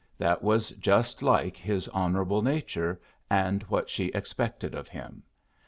[0.17, 5.21] That was just like his honorable nature, and what she expected of him.